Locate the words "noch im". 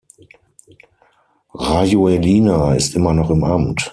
3.13-3.43